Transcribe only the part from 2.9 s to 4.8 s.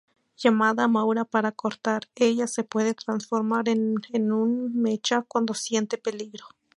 transformar en un